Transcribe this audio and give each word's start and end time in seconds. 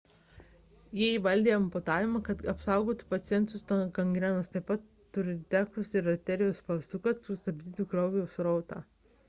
jie 0.99 1.09
įvaldė 1.17 1.51
amputavimą 1.57 2.21
kad 2.29 2.41
apsaugotų 2.53 3.09
pacientus 3.11 3.61
nuo 3.73 3.77
gangrenos 3.99 4.51
taip 4.55 4.67
pat– 4.71 4.89
turniketus 5.19 5.95
ir 5.99 6.11
arterijų 6.17 6.57
spaustukus 6.65 7.11
kad 7.23 7.25
sustabdytų 7.31 7.89
kraujo 7.97 8.29
srautą 8.39 8.85